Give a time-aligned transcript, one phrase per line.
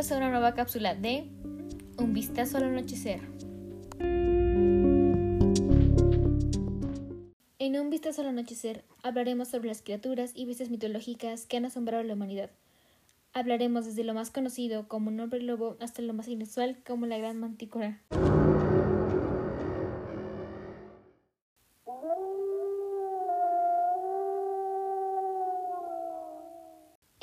[0.00, 1.28] bienvenidos a una nueva cápsula de
[1.98, 3.20] Un vistazo al anochecer.
[7.58, 12.02] En Un vistazo al anochecer hablaremos sobre las criaturas y bestias mitológicas que han asombrado
[12.02, 12.48] a la humanidad.
[13.34, 17.18] Hablaremos desde lo más conocido como un hombre lobo hasta lo más inusual como la
[17.18, 18.00] gran mantícora.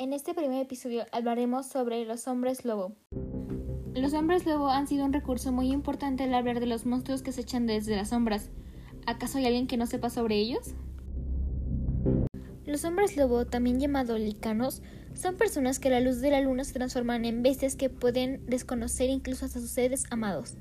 [0.08, 2.96] En este primer episodio hablaremos sobre los hombres lobo.
[3.94, 7.30] Los hombres lobo han sido un recurso muy importante al hablar de los monstruos que
[7.30, 8.48] se echan desde las sombras.
[9.04, 10.72] ¿Acaso hay alguien que no sepa sobre ellos?
[12.64, 14.80] Los hombres lobo, también llamados licanos,
[15.12, 18.46] son personas que a la luz de la luna se transforman en bestias que pueden
[18.46, 20.54] desconocer incluso hasta sus seres amados.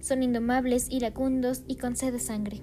[0.00, 2.62] Son indomables, iracundos y con sed de sangre.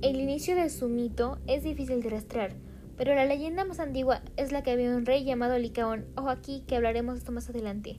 [0.00, 2.56] El inicio de su mito es difícil de rastrear,
[2.96, 6.62] pero la leyenda más antigua es la que había un rey llamado Licaón, ojo aquí
[6.66, 7.98] que hablaremos esto más adelante,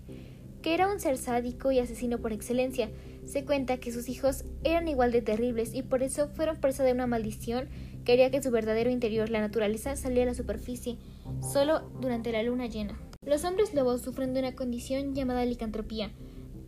[0.62, 2.90] que era un ser sádico y asesino por excelencia.
[3.26, 6.94] Se cuenta que sus hijos eran igual de terribles y por eso fueron presa de
[6.94, 7.70] una maldición
[8.06, 10.98] que haría que su verdadero interior, la naturaleza, saliera a la superficie,
[11.42, 12.98] solo durante la luna llena.
[13.26, 16.12] Los hombres lobos sufren de una condición llamada licantropía.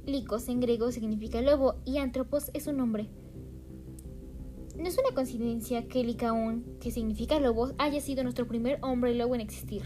[0.05, 3.07] Licos en griego significa lobo y antropos es un hombre.
[4.79, 9.35] No es una coincidencia que Licaón, que significa lobo, haya sido nuestro primer hombre lobo
[9.35, 9.83] en existir.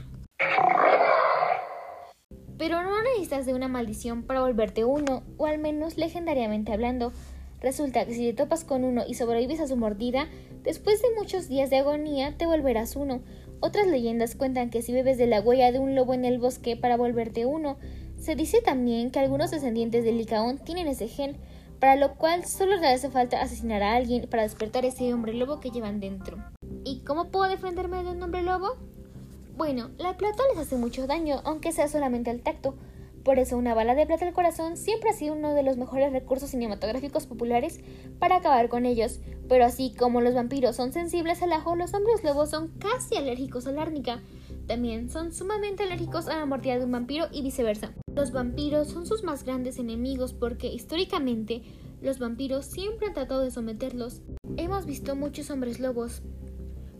[2.59, 7.11] Pero no necesitas de una maldición para volverte uno, o al menos legendariamente hablando.
[7.59, 10.27] Resulta que si te topas con uno y sobrevives a su mordida,
[10.61, 13.23] después de muchos días de agonía te volverás uno.
[13.61, 16.77] Otras leyendas cuentan que si bebes de la huella de un lobo en el bosque
[16.77, 17.77] para volverte uno,
[18.19, 21.37] se dice también que algunos descendientes de Licaón tienen ese gen,
[21.83, 25.59] para lo cual solo le hace falta asesinar a alguien para despertar ese hombre lobo
[25.59, 26.37] que llevan dentro.
[26.85, 28.77] ¿Y cómo puedo defenderme de un hombre lobo?
[29.57, 32.75] Bueno, la plata les hace mucho daño, aunque sea solamente al tacto.
[33.25, 36.13] Por eso una bala de plata al corazón siempre ha sido uno de los mejores
[36.13, 37.81] recursos cinematográficos populares
[38.17, 39.19] para acabar con ellos.
[39.49, 43.67] Pero así como los vampiros son sensibles al ajo, los hombres lobos son casi alérgicos
[43.67, 44.21] a la árnica.
[44.67, 47.93] También son sumamente alérgicos a la mordida de un vampiro y viceversa.
[48.15, 51.63] Los vampiros son sus más grandes enemigos porque históricamente
[51.99, 54.21] los vampiros siempre han tratado de someterlos.
[54.55, 56.21] Hemos visto muchos hombres lobos,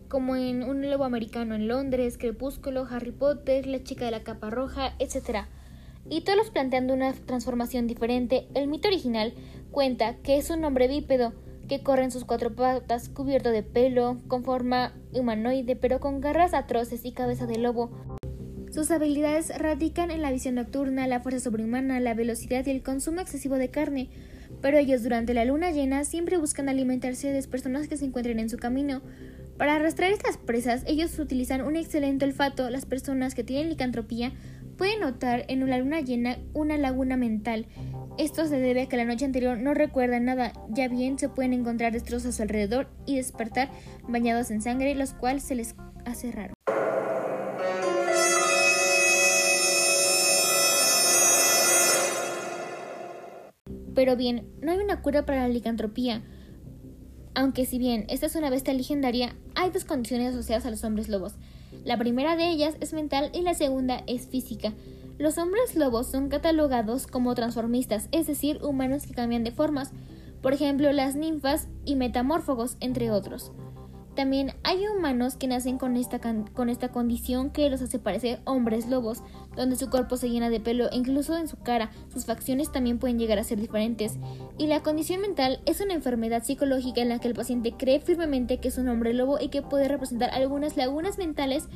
[0.08, 4.50] como en Un lobo americano en Londres, Crepúsculo, Harry Potter, La chica de la capa
[4.50, 5.46] roja, etc.
[6.10, 8.48] Y todos planteando una transformación diferente.
[8.54, 9.34] El mito original
[9.70, 11.32] cuenta que es un hombre bípedo
[11.68, 16.54] que corre en sus cuatro patas, cubierto de pelo, con forma humanoide, pero con garras
[16.54, 17.90] atroces y cabeza de lobo.
[18.74, 23.20] Sus habilidades radican en la visión nocturna, la fuerza sobrehumana, la velocidad y el consumo
[23.20, 24.08] excesivo de carne,
[24.60, 28.40] pero ellos durante la luna llena siempre buscan alimentarse de las personas que se encuentren
[28.40, 29.00] en su camino.
[29.58, 32.68] Para arrastrar estas presas, ellos utilizan un excelente olfato.
[32.68, 34.32] Las personas que tienen licantropía
[34.76, 37.66] pueden notar en la luna llena una laguna mental.
[38.18, 41.52] Esto se debe a que la noche anterior no recuerdan nada, ya bien se pueden
[41.52, 43.70] encontrar destrozos a su alrededor y despertar
[44.08, 46.53] bañados en sangre, los cuales se les hace raro.
[54.04, 56.20] Pero bien, no hay una cura para la licantropía.
[57.34, 61.08] Aunque si bien esta es una bestia legendaria, hay dos condiciones asociadas a los hombres
[61.08, 61.36] lobos.
[61.86, 64.74] La primera de ellas es mental y la segunda es física.
[65.16, 69.92] Los hombres lobos son catalogados como transformistas, es decir, humanos que cambian de formas,
[70.42, 73.52] por ejemplo las ninfas y metamórfogos, entre otros.
[74.14, 76.20] También hay humanos que nacen con esta,
[76.52, 79.22] con esta condición que los hace parecer hombres lobos,
[79.56, 82.98] donde su cuerpo se llena de pelo e incluso en su cara sus facciones también
[82.98, 84.18] pueden llegar a ser diferentes.
[84.56, 88.58] Y la condición mental es una enfermedad psicológica en la que el paciente cree firmemente
[88.58, 91.68] que es un hombre lobo y que puede representar algunas lagunas mentales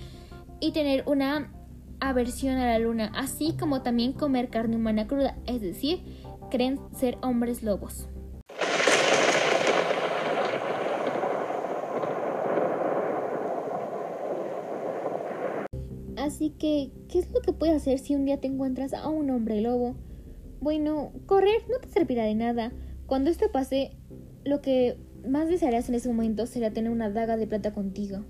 [0.60, 1.52] y tener una
[2.00, 6.02] aversión a la luna, así como también comer carne humana cruda, es decir,
[6.50, 8.08] creen ser hombres lobos.
[16.28, 19.30] Así que, ¿qué es lo que puedes hacer si un día te encuentras a un
[19.30, 19.94] hombre lobo?
[20.60, 22.70] Bueno, correr no te servirá de nada.
[23.06, 23.96] Cuando esto pase,
[24.44, 28.26] lo que más desearás en ese momento será tener una daga de plata contigo.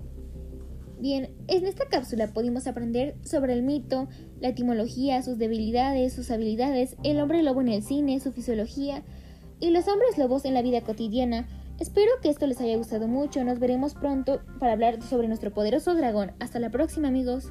[0.97, 4.07] Bien, en esta cápsula pudimos aprender sobre el mito,
[4.39, 9.03] la etimología, sus debilidades, sus habilidades, el hombre lobo en el cine, su fisiología
[9.59, 11.49] y los hombres lobos en la vida cotidiana.
[11.81, 13.43] Espero que esto les haya gustado mucho.
[13.43, 16.31] Nos veremos pronto para hablar sobre nuestro poderoso dragón.
[16.39, 17.49] Hasta la próxima amigos.